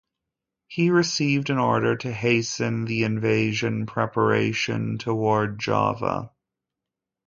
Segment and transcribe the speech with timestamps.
[0.67, 6.31] He received an order to hasten the invasion preparation toward Java.